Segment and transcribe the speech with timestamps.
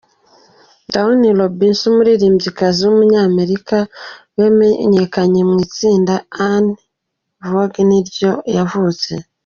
[0.91, 3.77] Dawn Robinson, umuririrmbyikazi w’umunyamerika
[4.37, 6.13] wamenyekanye mu itsinda
[6.51, 6.65] En
[7.49, 9.11] Vogue nibwo yavutse.